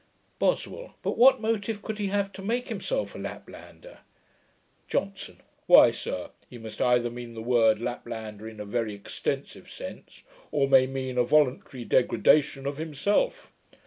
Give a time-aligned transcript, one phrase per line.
[0.39, 0.95] BOSWELL.
[1.03, 3.99] 'But what motive could he have to make himself a Laplander?'
[4.87, 5.41] JOHNSON.
[5.67, 10.67] 'Why, sir, he must either mean the word Laplander in a very extensive sense, or
[10.67, 13.51] may mean a voluntary degradation of himself.